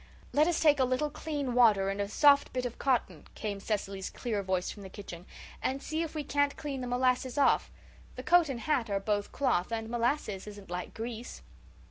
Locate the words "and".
1.91-2.01, 5.61-5.79, 8.49-8.61, 9.71-9.89